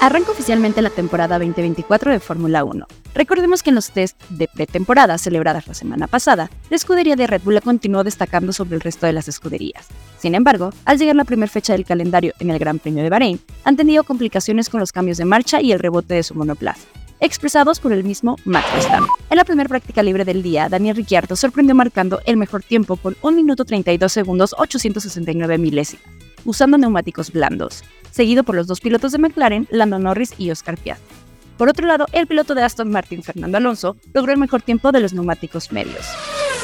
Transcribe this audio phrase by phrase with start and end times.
[0.00, 2.86] Arranca oficialmente la temporada 2024 de Fórmula 1.
[3.14, 7.42] Recordemos que en los test de pretemporada celebradas la semana pasada, la escudería de Red
[7.42, 9.88] Bull continuó destacando sobre el resto de las escuderías.
[10.18, 13.40] Sin embargo, al llegar la primera fecha del calendario en el Gran Premio de Bahrein,
[13.64, 16.86] han tenido complicaciones con los cambios de marcha y el rebote de su monoplaza
[17.20, 19.08] expresados por el mismo Max Verstappen.
[19.28, 23.16] En la primera práctica libre del día, Daniel Ricciardo sorprendió marcando el mejor tiempo con
[23.22, 26.06] 1 minuto 32 segundos 869 milésimas,
[26.44, 31.16] usando neumáticos blandos, seguido por los dos pilotos de McLaren, Lando Norris y Oscar Piastri.
[31.56, 35.00] Por otro lado, el piloto de Aston Martin, Fernando Alonso, logró el mejor tiempo de
[35.00, 36.06] los neumáticos medios.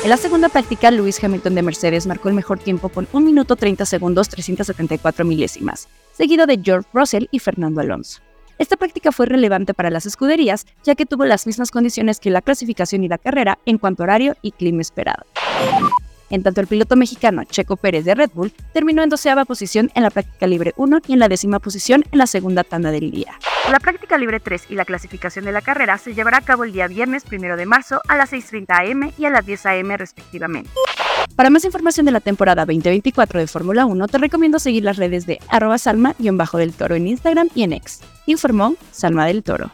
[0.04, 3.56] En la segunda práctica, Lewis Hamilton de Mercedes marcó el mejor tiempo con 1 minuto
[3.56, 8.20] 30 segundos 374 milésimas, seguido de George Russell y Fernando Alonso.
[8.58, 12.42] Esta práctica fue relevante para las escuderías, ya que tuvo las mismas condiciones que la
[12.42, 15.24] clasificación y la carrera en cuanto a horario y clima esperado.
[16.30, 20.02] En tanto, el piloto mexicano Checo Pérez de Red Bull terminó en doceava posición en
[20.02, 23.38] la práctica libre 1 y en la décima posición en la segunda tanda del día.
[23.70, 26.72] La práctica libre 3 y la clasificación de la carrera se llevará a cabo el
[26.72, 30.70] día viernes 1 de marzo a las 6.30 am y a las 10 am respectivamente.
[31.36, 35.26] Para más información de la temporada 2024 de Fórmula 1, te recomiendo seguir las redes
[35.26, 38.00] de arroba salma-del toro en Instagram y en X.
[38.26, 39.70] Informó Salma del Toro.